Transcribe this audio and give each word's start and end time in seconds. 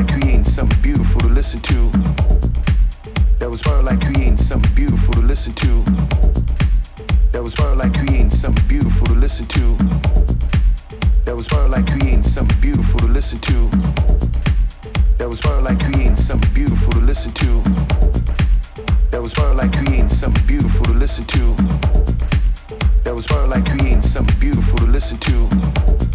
like 0.00 0.20
creating 0.20 0.44
something 0.44 0.80
beautiful 0.80 1.20
to 1.20 1.26
listen 1.26 1.60
to. 1.60 1.90
That 3.38 3.50
was 3.50 3.62
word 3.66 3.84
like 3.84 4.00
creating 4.00 4.38
something 4.38 4.74
beautiful 4.74 5.12
to 5.14 5.20
listen 5.20 5.52
to. 5.54 5.84
That 7.32 7.42
was 7.42 7.58
like 7.58 7.92
creating 7.92 8.30
something 8.30 8.66
beautiful 8.66 9.06
to 9.08 9.14
listen 9.14 9.46
to. 9.46 9.76
That 11.24 11.36
was 11.36 11.52
like 11.52 11.86
creating 11.86 12.22
something 12.22 12.60
beautiful 12.62 13.00
to 13.00 13.06
listen 13.08 13.38
to. 13.40 13.68
That 15.18 15.28
was 15.28 15.44
like 15.44 15.78
creating 15.78 16.16
something 16.16 16.54
beautiful 16.54 16.92
to 16.92 17.00
listen 17.00 17.32
to. 17.32 17.62
That 19.10 19.20
was 19.20 19.36
like 19.36 19.72
creating 19.72 20.08
something 20.08 20.46
beautiful 20.46 20.84
to 20.84 20.94
listen 20.94 21.24
to. 21.24 21.54
That 23.04 23.14
was 23.14 23.30
like 23.30 23.66
creating 23.66 24.02
something 24.02 24.40
beautiful 24.40 24.78
to 24.78 24.86
listen 24.86 25.18
to. 25.18 26.09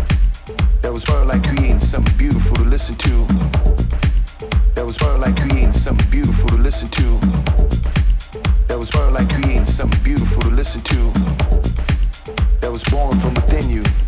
That 0.85 0.93
was 0.93 1.09
like 1.09 1.41
creating 1.41 1.79
something 1.79 2.15
beautiful 2.15 2.57
to 2.57 2.63
listen 2.63 2.93
to. 2.93 3.25
That 4.75 4.85
was 4.85 5.01
like 5.01 5.35
creating 5.35 5.73
something 5.73 6.07
beautiful 6.11 6.47
to 6.49 6.57
listen 6.57 6.87
to. 6.89 7.19
That 8.67 8.77
was 8.77 8.93
like 8.93 9.27
creating 9.27 9.65
something 9.65 10.03
beautiful 10.03 10.43
to 10.43 10.49
listen 10.49 10.81
to. 10.81 11.11
That 12.61 12.71
was 12.71 12.83
born 12.83 13.19
from 13.19 13.33
within 13.33 13.67
you. 13.67 14.04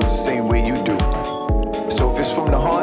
feels 0.00 0.16
the 0.16 0.24
same 0.24 0.48
way 0.48 0.66
you 0.66 0.74
do. 0.82 0.98
So 1.88 2.10
if 2.10 2.18
it's 2.18 2.32
from 2.32 2.50
the 2.50 2.58
heart, 2.58 2.73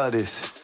about 0.00 0.12
this. 0.12 0.59